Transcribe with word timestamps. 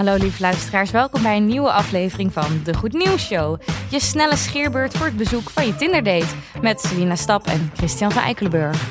Hallo 0.00 0.16
lieve 0.16 0.40
luisteraars, 0.40 0.90
welkom 0.90 1.22
bij 1.22 1.36
een 1.36 1.46
nieuwe 1.46 1.72
aflevering 1.72 2.32
van 2.32 2.60
De 2.64 2.74
Goed 2.74 2.92
Nieuws 2.92 3.26
Show. 3.26 3.60
Je 3.90 4.00
snelle 4.00 4.36
scheerbeurt 4.36 4.96
voor 4.96 5.06
het 5.06 5.16
bezoek 5.16 5.50
van 5.50 5.66
je 5.66 5.76
Tinder-date 5.76 6.34
met 6.60 6.80
Selina 6.80 7.16
Stap 7.16 7.46
en 7.46 7.70
Christian 7.76 8.10
van 8.12 8.22
Eikelenburg. 8.22 8.82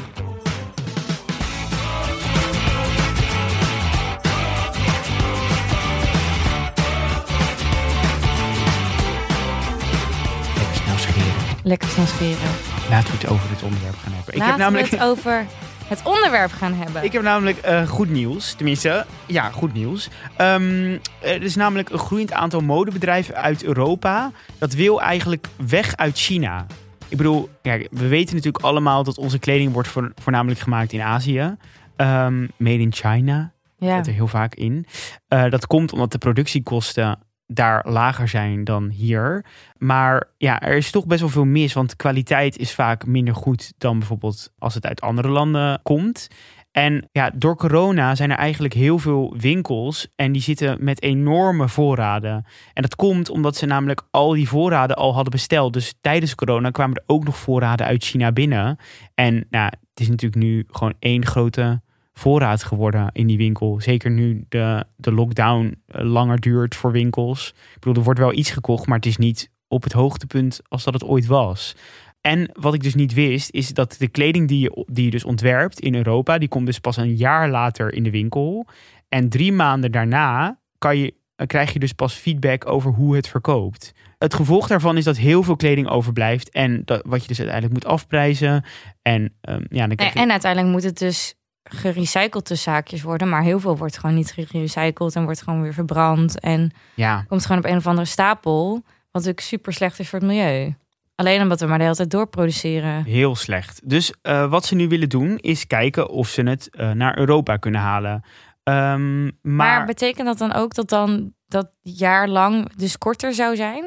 Lekker 10.55 10.75
snel 10.83 10.97
scheren. 10.97 11.33
Lekker 11.63 11.89
snel 11.89 12.05
scheren. 12.05 12.51
Laten 12.89 13.11
we 13.11 13.17
het 13.17 13.27
over 13.27 13.49
dit 13.49 13.63
onderwerp 13.63 13.95
gaan 14.03 14.13
hebben. 14.13 14.33
Ik 14.33 14.39
Laten 14.39 14.53
heb 14.53 14.63
namelijk, 14.63 14.89
we 14.89 14.95
het 14.95 15.05
over 15.05 15.45
het 15.89 16.01
onderwerp 16.03 16.51
gaan 16.51 16.73
hebben. 16.73 17.03
ik 17.03 17.11
heb 17.11 17.21
namelijk 17.21 17.57
eh, 17.57 17.87
goed 17.87 18.09
nieuws. 18.09 18.53
Tenminste, 18.53 19.05
ja, 19.25 19.49
goed 19.49 19.73
nieuws. 19.73 20.09
Ehm, 20.35 20.97
er 21.21 21.41
is 21.43 21.55
namelijk 21.55 21.89
een 21.89 21.99
groeiend 21.99 22.31
aantal 22.31 22.61
modebedrijven 22.61 23.35
uit 23.35 23.63
Europa. 23.63 24.31
Dat 24.57 24.73
wil 24.73 25.01
eigenlijk 25.01 25.47
weg 25.67 25.95
uit 25.95 26.17
China. 26.17 26.65
Ik 27.07 27.17
bedoel, 27.17 27.49
kijk, 27.61 27.87
we 27.91 28.07
weten 28.07 28.35
natuurlijk 28.35 28.63
allemaal 28.63 29.03
dat 29.03 29.17
onze 29.17 29.39
kleding 29.39 29.73
wordt 29.73 29.87
voor- 29.89 30.11
voornamelijk 30.21 30.59
gemaakt 30.59 30.93
in 30.93 31.01
Azië. 31.01 31.55
Ehm, 31.95 32.47
made 32.57 32.79
in 32.79 32.93
China. 32.93 33.51
ja. 33.77 33.95
zit 33.95 34.07
er 34.07 34.13
heel 34.13 34.27
vaak 34.27 34.55
in. 34.55 34.85
Eh, 35.27 35.49
dat 35.49 35.67
komt 35.67 35.93
omdat 35.93 36.11
de 36.11 36.17
productiekosten 36.17 37.19
daar 37.53 37.89
lager 37.89 38.27
zijn 38.27 38.63
dan 38.63 38.89
hier. 38.89 39.45
Maar 39.77 40.23
ja, 40.37 40.61
er 40.61 40.75
is 40.75 40.91
toch 40.91 41.05
best 41.05 41.19
wel 41.19 41.29
veel 41.29 41.45
mis, 41.45 41.73
want 41.73 41.95
kwaliteit 41.95 42.57
is 42.57 42.73
vaak 42.73 43.05
minder 43.05 43.35
goed 43.35 43.73
dan 43.77 43.99
bijvoorbeeld 43.99 44.53
als 44.57 44.73
het 44.73 44.85
uit 44.85 45.01
andere 45.01 45.27
landen 45.27 45.79
komt. 45.83 46.27
En 46.71 47.09
ja, 47.11 47.31
door 47.35 47.55
corona 47.55 48.15
zijn 48.15 48.31
er 48.31 48.37
eigenlijk 48.37 48.73
heel 48.73 48.99
veel 48.99 49.35
winkels 49.37 50.07
en 50.15 50.31
die 50.31 50.41
zitten 50.41 50.83
met 50.83 51.01
enorme 51.01 51.69
voorraden. 51.69 52.45
En 52.73 52.81
dat 52.81 52.95
komt 52.95 53.29
omdat 53.29 53.55
ze 53.55 53.65
namelijk 53.65 54.01
al 54.11 54.31
die 54.31 54.47
voorraden 54.47 54.95
al 54.95 55.13
hadden 55.13 55.31
besteld. 55.31 55.73
Dus 55.73 55.93
tijdens 56.01 56.35
corona 56.35 56.69
kwamen 56.69 56.95
er 56.95 57.03
ook 57.05 57.25
nog 57.25 57.37
voorraden 57.37 57.85
uit 57.85 58.03
China 58.03 58.31
binnen. 58.31 58.77
En 59.13 59.45
nou, 59.49 59.65
het 59.65 59.99
is 59.99 60.09
natuurlijk 60.09 60.41
nu 60.41 60.65
gewoon 60.67 60.93
één 60.99 61.25
grote 61.25 61.81
voorraad 62.19 62.63
geworden 62.63 63.09
in 63.11 63.27
die 63.27 63.37
winkel. 63.37 63.81
Zeker 63.81 64.11
nu 64.11 64.45
de, 64.49 64.85
de 64.95 65.11
lockdown 65.11 65.81
eh, 65.85 66.03
langer 66.03 66.39
duurt 66.39 66.75
voor 66.75 66.91
winkels. 66.91 67.53
Ik 67.73 67.79
bedoel, 67.79 67.95
er 67.95 68.03
wordt 68.03 68.19
wel 68.19 68.33
iets 68.33 68.51
gekocht, 68.51 68.87
maar 68.87 68.97
het 68.97 69.05
is 69.05 69.17
niet 69.17 69.51
op 69.67 69.83
het 69.83 69.93
hoogtepunt 69.93 70.61
als 70.67 70.83
dat 70.83 70.93
het 70.93 71.03
ooit 71.03 71.25
was. 71.25 71.75
En 72.21 72.49
wat 72.53 72.73
ik 72.73 72.83
dus 72.83 72.95
niet 72.95 73.13
wist, 73.13 73.51
is 73.51 73.73
dat 73.73 73.95
de 73.99 74.07
kleding 74.07 74.47
die 74.47 74.59
je, 74.59 74.85
die 74.91 75.05
je 75.05 75.11
dus 75.11 75.23
ontwerpt 75.23 75.79
in 75.79 75.95
Europa, 75.95 76.37
die 76.37 76.47
komt 76.47 76.65
dus 76.65 76.79
pas 76.79 76.97
een 76.97 77.15
jaar 77.15 77.49
later 77.49 77.93
in 77.93 78.03
de 78.03 78.11
winkel. 78.11 78.67
En 79.09 79.29
drie 79.29 79.51
maanden 79.51 79.91
daarna 79.91 80.59
kan 80.77 80.97
je, 80.97 81.13
eh, 81.35 81.47
krijg 81.47 81.73
je 81.73 81.79
dus 81.79 81.93
pas 81.93 82.13
feedback 82.13 82.67
over 82.67 82.91
hoe 82.91 83.15
het 83.15 83.27
verkoopt. 83.27 83.93
Het 84.17 84.33
gevolg 84.33 84.67
daarvan 84.67 84.97
is 84.97 85.03
dat 85.03 85.17
heel 85.17 85.43
veel 85.43 85.55
kleding 85.55 85.87
overblijft 85.87 86.49
en 86.49 86.81
dat, 86.85 87.01
wat 87.05 87.21
je 87.21 87.27
dus 87.27 87.39
uiteindelijk 87.39 87.83
moet 87.83 87.93
afprijzen. 87.93 88.63
En, 89.01 89.33
ehm, 89.41 89.63
ja, 89.69 89.87
dan 89.87 89.95
krijg 89.95 90.13
En, 90.13 90.19
je, 90.19 90.25
en 90.25 90.31
uiteindelijk 90.31 90.73
moet 90.73 90.83
het 90.83 90.97
dus 90.97 91.35
gerecycled 91.69 92.47
de 92.47 92.55
zaakjes 92.55 93.01
worden, 93.01 93.29
maar 93.29 93.41
heel 93.41 93.59
veel 93.59 93.77
wordt 93.77 93.97
gewoon 93.97 94.15
niet 94.15 94.31
gerecycled 94.31 95.15
en 95.15 95.23
wordt 95.23 95.41
gewoon 95.41 95.61
weer 95.61 95.73
verbrand 95.73 96.39
en 96.39 96.71
ja, 96.95 97.25
komt 97.27 97.45
gewoon 97.45 97.63
op 97.63 97.69
een 97.69 97.77
of 97.77 97.87
andere 97.87 98.07
stapel, 98.07 98.71
wat 98.73 98.83
natuurlijk 99.11 99.39
super 99.41 99.73
slecht 99.73 99.99
is 99.99 100.09
voor 100.09 100.19
het 100.19 100.27
milieu. 100.27 100.75
Alleen 101.15 101.41
omdat 101.41 101.59
we 101.59 101.65
maar 101.65 101.77
de 101.77 101.83
hele 101.83 101.95
tijd 101.95 102.11
doorproduceren. 102.11 103.03
Heel 103.03 103.35
slecht. 103.35 103.89
Dus 103.89 104.13
eh, 104.21 104.49
wat 104.49 104.65
ze 104.65 104.75
nu 104.75 104.87
willen 104.87 105.09
doen 105.09 105.37
is 105.37 105.67
kijken 105.67 106.09
of 106.09 106.27
ze 106.27 106.41
het 106.41 106.69
eh, 106.69 106.91
naar 106.91 107.17
Europa 107.17 107.57
kunnen 107.57 107.81
halen. 107.81 108.23
Ehm, 108.63 109.23
maar, 109.23 109.31
Maar, 109.41 109.85
betekent 109.85 110.27
dat 110.27 110.37
dan 110.37 110.53
ook 110.53 110.73
dat 110.73 110.89
dan 110.89 111.33
dat 111.47 111.71
jaar 111.81 112.27
lang 112.27 112.75
dus 112.75 112.97
korter 112.97 113.33
zou 113.33 113.55
zijn? 113.55 113.85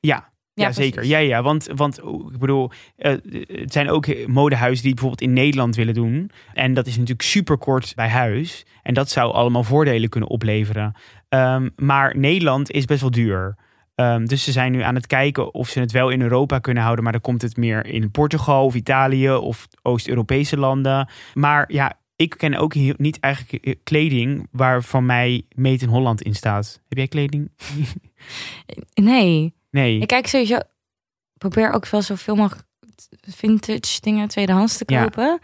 ja, 0.00 0.32
ja, 0.54 0.64
precies. 0.64 0.84
zeker. 0.84 1.04
Ja, 1.04 1.18
ja, 1.18 1.42
want, 1.42 1.68
want 1.74 2.02
oh, 2.02 2.32
ik 2.32 2.38
bedoel, 2.38 2.70
eh, 2.96 3.12
het 3.46 3.72
zijn 3.72 3.90
ook 3.90 4.26
modehuizen 4.26 4.82
die 4.82 4.90
het 4.92 5.00
bijvoorbeeld 5.00 5.28
in 5.30 5.32
Nederland 5.32 5.76
willen 5.76 5.94
doen. 5.94 6.30
En 6.52 6.74
dat 6.74 6.86
is 6.86 6.92
natuurlijk 6.94 7.22
super 7.28 7.58
kort 7.58 7.92
bij 7.94 8.08
huis. 8.08 8.66
En 8.82 8.94
dat 8.94 9.10
zou 9.10 9.32
allemaal 9.32 9.64
voordelen 9.64 10.08
kunnen 10.08 10.28
opleveren. 10.28 10.94
Ehm, 11.28 11.68
maar 11.76 12.18
Nederland 12.18 12.70
is 12.70 12.84
best 12.84 13.00
wel 13.00 13.10
duur. 13.10 13.56
Ehm, 13.94 14.24
dus 14.24 14.44
ze 14.44 14.52
zijn 14.52 14.72
nu 14.72 14.80
aan 14.80 14.94
het 14.94 15.06
kijken 15.06 15.54
of 15.54 15.68
ze 15.68 15.80
het 15.80 15.92
wel 15.92 16.10
in 16.10 16.20
Europa 16.22 16.58
kunnen 16.58 16.82
houden. 16.82 17.04
Maar 17.04 17.12
dan 17.12 17.22
komt 17.22 17.42
het 17.42 17.56
meer 17.56 17.86
in 17.86 18.10
Portugal 18.10 18.64
of 18.64 18.74
Italië 18.74 19.30
of 19.30 19.66
Oost-Europese 19.82 20.56
landen. 20.58 21.08
Maar 21.34 21.64
ja, 21.72 21.98
ik 22.16 22.34
ken 22.38 22.54
ook 22.54 22.74
heel- 22.74 22.94
niet 22.96 23.20
eigenlijk 23.20 23.64
eh, 23.64 23.74
kleding 23.84 24.46
waar 24.50 24.82
van 24.82 25.06
mij 25.06 25.42
Made 25.54 25.82
in 25.84 25.88
Holland 25.88 26.22
in 26.22 26.34
staat. 26.34 26.80
Heb 26.88 26.98
jij 26.98 27.08
kleding? 27.08 27.50
Nee. 28.94 29.54
Nee. 29.74 29.98
Ik 30.00 30.06
kijk 30.06 30.26
sowieso, 30.26 30.58
probeer 31.38 31.72
ook 31.72 31.86
wel 31.88 32.02
zoveel 32.02 32.34
mogelijk 32.34 32.66
vintage 33.20 34.00
dingen 34.00 34.28
tweedehands 34.28 34.76
te 34.76 34.84
Ja. 34.86 35.02
kopen. 35.02 35.38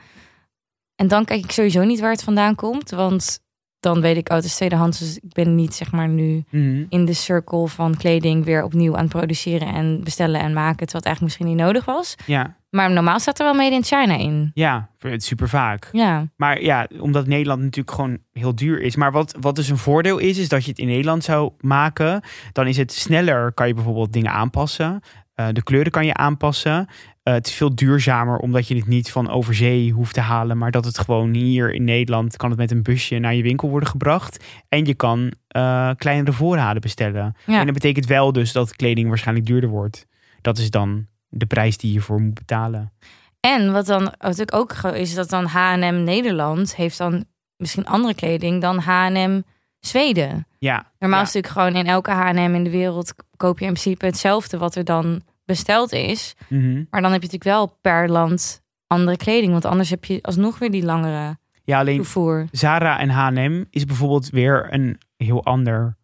En 0.94 1.08
dan 1.08 1.24
kijk 1.24 1.44
ik 1.44 1.50
sowieso 1.50 1.82
niet 1.82 2.00
waar 2.00 2.10
het 2.10 2.22
vandaan 2.22 2.54
komt, 2.54 2.90
want 2.90 3.40
dan 3.80 4.00
weet 4.00 4.16
ik, 4.16 4.28
oh, 4.28 4.34
het 4.36 4.44
is 4.44 4.54
tweedehands. 4.56 4.98
Dus 4.98 5.16
ik 5.18 5.32
ben 5.32 5.54
niet 5.54 5.74
zeg 5.74 5.92
maar 5.92 6.08
nu 6.08 6.44
Mhm. 6.50 6.84
in 6.88 7.04
de 7.04 7.12
cirkel 7.12 7.66
van 7.66 7.96
kleding 7.96 8.44
weer 8.44 8.64
opnieuw 8.64 8.94
aan 8.96 9.02
het 9.02 9.08
produceren 9.12 9.68
en 9.74 10.04
bestellen 10.04 10.40
en 10.40 10.52
maken, 10.52 10.78
het 10.80 10.92
eigenlijk 11.06 11.20
misschien 11.20 11.46
niet 11.46 11.56
nodig 11.66 11.84
was. 11.84 12.14
Ja, 12.26 12.56
Maar 12.70 12.90
normaal 12.90 13.18
staat 13.20 13.38
er 13.38 13.44
wel 13.44 13.54
made 13.54 13.74
in 13.74 13.84
China 13.84 14.16
in. 14.16 14.50
ja, 14.54 14.88
het 14.98 15.24
super 15.24 15.48
vaak. 15.48 15.88
Ja, 15.92 16.26
Maar 16.36 16.62
ja, 16.62 16.86
omdat 17.00 17.26
Nederland 17.26 17.60
natuurlijk 17.60 17.94
gewoon 17.96 18.18
heel 18.32 18.54
duur 18.54 18.80
is. 18.80 18.96
Maar 18.96 19.12
wat, 19.12 19.36
wat 19.40 19.56
dus 19.56 19.68
een 19.68 19.78
voordeel 19.78 20.18
is, 20.18 20.38
is 20.38 20.48
dat 20.48 20.64
je 20.64 20.70
het 20.70 20.78
in 20.78 20.86
Nederland 20.86 21.24
zou 21.24 21.52
maken. 21.60 22.22
Dan 22.52 22.66
is 22.66 22.76
het 22.76 22.92
sneller, 22.92 23.52
kan 23.52 23.66
je 23.68 23.74
bijvoorbeeld 23.74 24.12
dingen 24.12 24.32
aanpassen. 24.32 25.00
Eh, 25.40 25.48
de 25.52 25.62
kleuren 25.62 25.92
kan 25.92 26.06
je 26.06 26.14
aanpassen. 26.14 26.86
Eh, 27.22 27.34
het 27.34 27.46
is 27.46 27.54
veel 27.54 27.74
duurzamer, 27.74 28.38
omdat 28.38 28.68
je 28.68 28.76
het 28.76 28.86
niet 28.86 29.10
van 29.10 29.30
overzee 29.30 29.92
hoeft 29.92 30.14
te 30.14 30.20
halen. 30.20 30.58
Maar 30.58 30.70
dat 30.70 30.84
het 30.84 30.98
gewoon 30.98 31.34
hier 31.34 31.74
in 31.74 31.84
Nederland, 31.84 32.36
kan 32.36 32.50
het 32.50 32.58
met 32.58 32.70
een 32.70 32.82
busje 32.82 33.18
naar 33.18 33.34
je 33.34 33.42
winkel 33.42 33.68
worden 33.68 33.88
gebracht. 33.88 34.44
En 34.68 34.84
je 34.84 34.94
kan 34.94 35.32
eh, 35.48 35.90
kleinere 35.96 36.32
voorraden 36.32 36.80
bestellen. 36.80 37.36
Ja. 37.46 37.58
En 37.58 37.64
dat 37.64 37.74
betekent 37.74 38.06
wel 38.06 38.32
dus 38.32 38.52
dat 38.52 38.76
kleding 38.76 39.08
waarschijnlijk 39.08 39.46
duurder 39.46 39.70
wordt. 39.70 40.06
Dat 40.40 40.58
is 40.58 40.70
dan 40.70 41.06
de 41.28 41.46
prijs 41.46 41.76
die 41.76 41.92
je 41.92 42.00
voor 42.00 42.20
moet 42.20 42.34
betalen. 42.34 42.92
En 43.40 43.72
wat 43.72 43.86
dan 43.86 44.12
natuurlijk 44.18 44.54
ook 44.54 44.72
is 44.92 45.14
dat 45.14 45.28
dan 45.28 45.44
H&M 45.44 46.02
Nederland 46.04 46.76
heeft 46.76 46.98
dan 46.98 47.24
misschien 47.56 47.86
andere 47.86 48.14
kleding 48.14 48.60
dan 48.60 48.78
H&M 48.78 49.40
Zweden. 49.80 50.46
Ja, 50.58 50.92
Normaal 50.98 51.18
ja. 51.18 51.26
is 51.26 51.32
natuurlijk 51.32 51.52
gewoon 51.52 51.84
in 51.84 51.92
elke 51.92 52.10
H&M 52.10 52.54
in 52.54 52.64
de 52.64 52.70
wereld 52.70 53.14
koop 53.36 53.58
je 53.58 53.64
in 53.64 53.72
principe 53.72 54.06
hetzelfde 54.06 54.58
wat 54.58 54.74
er 54.74 54.84
dan 54.84 55.22
besteld 55.50 55.92
is. 55.92 56.34
Mhm. 56.48 56.84
Maar 56.90 57.00
dan 57.00 57.12
heb 57.12 57.22
je 57.22 57.28
natuurlijk 57.30 57.44
wel 57.44 57.78
per 57.80 58.10
land 58.10 58.62
andere 58.86 59.16
kleding, 59.16 59.52
want 59.52 59.64
anders 59.64 59.90
heb 59.90 60.04
je 60.04 60.18
alsnog 60.22 60.58
weer 60.58 60.70
die 60.70 60.84
langere 60.84 61.38
ja 61.64 61.78
alleen 61.78 61.96
toevoer. 61.96 62.46
Zara 62.50 62.98
en 62.98 63.08
H&M 63.08 63.64
is 63.70 63.84
bijvoorbeeld 63.84 64.30
weer 64.30 64.66
een 64.70 64.98
heel 65.16 65.44
ander 65.44 65.96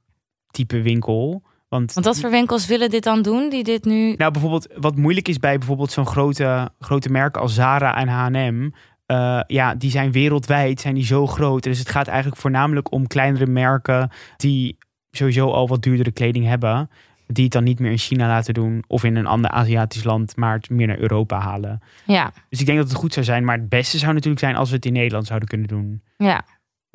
type 0.50 0.82
winkel. 0.82 1.42
Want, 1.68 1.92
Want 1.92 2.06
wat 2.06 2.20
voor 2.20 2.30
winkels 2.30 2.66
willen 2.66 2.90
dit 2.90 3.02
dan 3.02 3.22
doen, 3.22 3.48
die 3.48 3.64
dit 3.64 3.84
nu... 3.84 4.14
nou 4.14 4.32
bijvoorbeeld 4.32 4.68
wat 4.76 4.96
moeilijk 4.96 5.28
is 5.28 5.38
bij 5.38 5.58
bijvoorbeeld 5.58 5.92
zo'n 5.92 6.06
grote, 6.06 6.70
grote 6.78 7.08
merken 7.08 7.40
als 7.40 7.54
Zara 7.54 7.96
en 7.96 8.08
H&M. 8.08 8.70
eh, 9.06 9.40
ja, 9.46 9.74
die 9.74 9.90
zijn 9.90 10.12
wereldwijd, 10.12 10.80
zijn 10.80 10.94
die 10.94 11.04
zo 11.04 11.26
groot. 11.26 11.62
Dus 11.62 11.78
het 11.78 11.88
gaat 11.88 12.06
eigenlijk 12.06 12.40
voornamelijk 12.40 12.92
om 12.92 13.06
kleinere 13.06 13.46
merken 13.46 14.10
die 14.36 14.78
sowieso 15.10 15.50
al 15.50 15.68
wat 15.68 15.82
duurdere 15.82 16.12
kleding 16.12 16.46
hebben. 16.46 16.90
Die 17.26 17.44
het 17.44 17.52
dan 17.52 17.64
niet 17.64 17.78
meer 17.78 17.90
in 17.90 17.98
China 17.98 18.26
laten 18.26 18.54
doen 18.54 18.84
of 18.86 19.04
in 19.04 19.16
een 19.16 19.26
ander 19.26 19.50
Aziatisch 19.50 20.04
land, 20.04 20.36
maar 20.36 20.54
het 20.54 20.70
meer 20.70 20.86
naar 20.86 20.98
Europa 20.98 21.40
halen. 21.40 21.80
Ja, 22.06 22.32
Dus 22.48 22.60
ik 22.60 22.66
denk 22.66 22.78
dat 22.78 22.88
het 22.88 22.96
goed 22.96 23.12
zou 23.12 23.24
zijn. 23.24 23.44
Maar 23.44 23.56
het 23.56 23.68
beste 23.68 23.98
zou 23.98 24.12
natuurlijk 24.12 24.40
zijn 24.40 24.56
als 24.56 24.68
we 24.68 24.76
het 24.76 24.86
in 24.86 24.92
Nederland 24.92 25.26
zouden 25.26 25.48
kunnen 25.48 25.68
doen. 25.68 26.02
ja. 26.16 26.44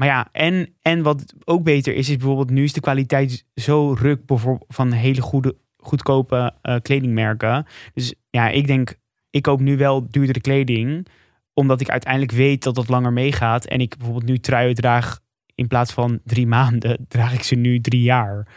Maar 0.01 0.09
ja, 0.09 0.27
en, 0.31 0.73
en 0.81 1.01
wat 1.01 1.33
ook 1.43 1.63
beter 1.63 1.93
is, 1.93 2.09
is 2.09 2.17
bijvoorbeeld 2.17 2.49
nu 2.49 2.63
is 2.63 2.73
de 2.73 2.79
kwaliteit 2.79 3.45
zo 3.55 3.95
ruk 3.99 4.21
van 4.67 4.91
hele 4.91 5.21
goede, 5.21 5.55
goedkope 5.77 6.53
eh, 6.61 6.75
kledingmerken. 6.81 7.65
Dus 7.93 8.13
ja, 8.29 8.49
ik 8.49 8.67
denk, 8.67 8.95
ik 9.29 9.41
koop 9.41 9.59
nu 9.59 9.77
wel 9.77 10.07
duurdere 10.09 10.41
kleding, 10.41 11.07
omdat 11.53 11.81
ik 11.81 11.89
uiteindelijk 11.89 12.31
weet 12.31 12.63
dat 12.63 12.75
dat 12.75 12.89
langer 12.89 13.13
meegaat. 13.13 13.65
En 13.65 13.79
ik 13.79 13.97
bijvoorbeeld 13.97 14.29
nu 14.29 14.39
truien 14.39 14.75
draag, 14.75 15.19
in 15.55 15.67
plaats 15.67 15.93
van 15.93 16.19
drie 16.23 16.47
maanden, 16.47 17.05
draag 17.07 17.33
ik 17.33 17.43
ze 17.43 17.55
nu 17.55 17.81
drie 17.81 18.01
jaar. 18.01 18.47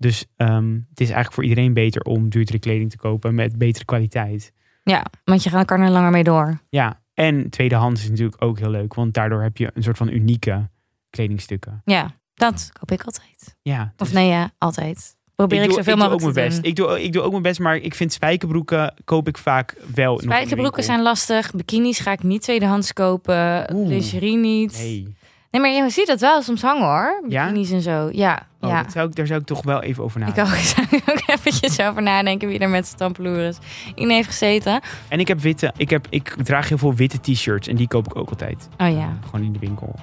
Dus 0.00 0.24
ehm, 0.36 0.72
het 0.72 1.00
is 1.00 1.06
eigenlijk 1.06 1.32
voor 1.32 1.44
iedereen 1.44 1.72
beter 1.72 2.02
om 2.02 2.28
duurdere 2.28 2.58
kleding 2.58 2.90
te 2.90 2.96
kopen 2.96 3.34
met 3.34 3.58
betere 3.58 3.84
kwaliteit. 3.84 4.52
Ja, 4.82 5.04
want 5.24 5.42
je 5.42 5.64
kan 5.64 5.80
er 5.80 5.90
langer 5.90 6.10
mee 6.10 6.24
door. 6.24 6.60
Ja, 6.68 7.00
en 7.14 7.50
tweedehands 7.50 8.02
is 8.02 8.08
natuurlijk 8.08 8.42
ook 8.44 8.58
heel 8.58 8.70
leuk, 8.70 8.94
want 8.94 9.14
daardoor 9.14 9.42
heb 9.42 9.56
je 9.56 9.70
een 9.74 9.82
soort 9.82 9.96
van 9.96 10.08
unieke 10.08 10.68
kledingstukken. 11.10 11.82
Ja, 11.84 12.10
dat 12.34 12.70
koop 12.78 12.90
ik 12.90 13.02
altijd. 13.02 13.56
Ja, 13.62 13.82
Of 13.96 14.06
dus- 14.06 14.12
nee, 14.12 14.28
ja, 14.28 14.50
altijd. 14.58 15.18
Probeer 15.34 15.62
ik, 15.62 15.68
doe, 15.68 15.76
zoveel 15.76 15.92
ik 15.92 15.98
doe 15.98 16.08
ook 16.08 16.12
mogelijk 16.20 16.36
mijn 16.36 16.50
te 16.50 16.54
best. 16.62 16.76
doen. 16.76 16.86
Ik 16.88 16.96
doe, 16.98 17.04
ik 17.04 17.12
doe 17.12 17.22
ook 17.22 17.30
mijn 17.30 17.42
best, 17.42 17.60
maar 17.60 17.76
ik 17.76 17.94
vind 17.94 18.12
spijkerbroeken 18.12 18.94
koop 19.04 19.28
ik 19.28 19.38
vaak 19.38 19.76
wel. 19.94 20.18
Spijkerbroeken 20.20 20.82
zijn 20.82 21.02
lastig. 21.02 21.50
Bikinis 21.52 21.98
ga 21.98 22.12
ik 22.12 22.22
niet 22.22 22.42
tweedehands 22.42 22.92
kopen. 22.92 23.74
Oeh. 23.74 23.88
Lingerie 23.88 24.36
niet. 24.36 24.72
Nee. 24.78 25.16
Nee, 25.50 25.60
maar 25.60 25.70
je 25.70 25.90
ziet 25.90 26.06
dat 26.06 26.20
wel 26.20 26.42
soms 26.42 26.62
hangen 26.62 26.82
hoor. 26.86 27.22
Ja? 27.28 27.44
Bikinis 27.46 27.70
en 27.70 27.80
zo. 27.82 28.08
Ja, 28.12 28.48
Oh, 28.60 28.70
ja. 28.70 28.84
zou 28.90 29.08
ik, 29.08 29.14
daar 29.14 29.26
zou 29.26 29.40
ik 29.40 29.46
toch 29.46 29.62
wel 29.62 29.82
even 29.82 30.04
over 30.04 30.20
Ik 30.20 30.26
nadenken. 30.36 30.52
ook, 30.52 30.58
zou 30.64 30.86
ik 30.90 31.02
ook 31.10 31.22
eventjes 31.26 31.80
over 31.80 32.02
nadenken 32.02 32.48
wie 32.48 32.58
er 32.58 32.68
met 32.68 32.86
zijn 32.86 32.98
tampeloeres 32.98 33.56
in 33.94 34.10
heeft 34.10 34.28
gezeten. 34.28 34.80
En 35.08 35.20
ik 35.20 35.28
heb 35.28 35.40
witte, 35.40 35.72
ik, 35.76 35.90
heb, 35.90 36.06
ik 36.10 36.34
draag 36.44 36.68
heel 36.68 36.78
veel 36.78 36.94
witte 36.94 37.20
t-shirts 37.20 37.68
en 37.68 37.76
die 37.76 37.88
koop 37.88 38.06
ik 38.06 38.16
ook 38.16 38.28
altijd. 38.28 38.68
Oh 38.78 38.90
ja. 38.90 39.18
Gewoon 39.24 39.44
in 39.46 39.52
de 39.52 39.58
winkel. 39.58 39.94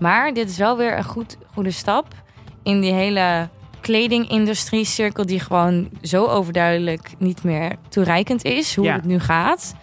Maar 0.00 0.32
dit 0.34 0.48
is 0.50 0.56
wel 0.56 0.76
weer 0.76 0.96
een 0.96 1.04
goed, 1.04 1.36
goede 1.54 1.70
stap 1.70 2.06
in 2.62 2.80
die 2.80 2.92
hele 2.92 3.48
kledingindustrie 3.80 4.84
cirkel 4.84 5.26
die 5.26 5.40
gewoon 5.40 5.88
zo 6.02 6.24
overduidelijk 6.26 7.10
niet 7.18 7.44
meer 7.44 7.72
toereikend 7.88 8.44
is 8.44 8.76
hoe 8.76 8.84
Ja. 8.84 8.94
het 8.94 9.04
nu 9.04 9.18
gaat. 9.20 9.74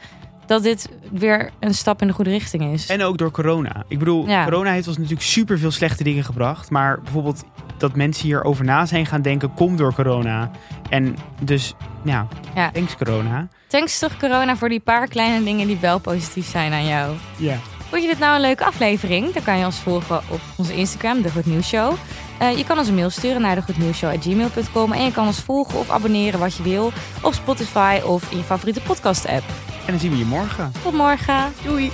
Dat 0.49 0.63
dit 0.63 0.89
weer 1.11 1.49
een 1.59 1.73
stap 1.73 2.01
in 2.01 2.07
de 2.07 2.13
goede 2.13 2.29
richting 2.29 2.73
is. 2.73 2.85
En 2.85 3.03
ook 3.03 3.17
door 3.17 3.31
corona. 3.31 3.83
Ik 3.87 3.99
bedoel, 3.99 4.27
Ja. 4.27 4.43
corona 4.43 4.71
heeft 4.71 4.87
ons 4.87 4.97
natuurlijk 4.97 5.23
super 5.25 5.59
veel 5.59 5.71
slechte 5.71 6.03
dingen 6.03 6.23
gebracht. 6.23 6.69
Maar 6.69 7.01
bijvoorbeeld 7.01 7.43
dat 7.77 7.95
mensen 7.95 8.25
hierover 8.25 8.65
na 8.65 8.85
zijn 8.85 9.05
gaan 9.05 9.21
denken, 9.21 9.53
komt 9.53 9.77
door 9.77 9.93
corona. 9.93 10.51
En 10.89 11.15
dus, 11.41 11.73
ja, 12.03 12.27
Ja. 12.55 12.71
thanks 12.71 12.95
corona. 12.95 13.47
Thanks 13.67 13.99
toch 13.99 14.17
corona 14.17 14.55
voor 14.57 14.69
die 14.69 14.79
paar 14.79 15.07
kleine 15.07 15.43
dingen 15.45 15.67
die 15.67 15.77
wel 15.77 15.99
positief 15.99 16.49
zijn 16.49 16.71
aan 16.73 16.85
jou. 16.85 17.15
Ja. 17.37 17.55
Vond 17.89 18.01
je 18.01 18.07
dit 18.07 18.19
nou 18.19 18.35
een 18.35 18.41
leuke 18.41 18.65
aflevering? 18.65 19.33
Dan 19.33 19.43
kan 19.43 19.57
je 19.57 19.65
ons 19.65 19.79
volgen 19.79 20.17
op 20.29 20.39
onze 20.55 20.75
Instagram, 20.75 21.21
De 21.21 21.31
Goed 21.31 21.45
Nieuws 21.45 21.67
Show. 21.67 21.93
Eh, 22.37 22.57
je 22.57 22.63
kan 22.65 22.77
ons 22.77 22.87
een 22.87 22.95
mail 22.95 23.09
sturen 23.09 23.41
naar 23.41 23.55
degoednieuwsshow.gmail.com 23.55 24.91
en 24.91 25.03
je 25.03 25.11
kan 25.11 25.25
ons 25.27 25.39
volgen 25.39 25.79
of 25.79 25.89
abonneren 25.89 26.39
wat 26.39 26.55
je 26.55 26.63
wil 26.63 26.91
op 27.21 27.33
Spotify 27.33 27.99
of 28.05 28.31
in 28.31 28.37
je 28.37 28.43
favoriete 28.43 28.81
podcast 28.81 29.27
app. 29.27 29.43
En 29.89 29.95
dan 29.95 30.03
zien 30.03 30.11
we 30.11 30.17
je 30.17 30.25
morgen. 30.25 30.71
Tot 30.83 30.93
morgen. 30.93 31.53
Doei! 31.63 31.91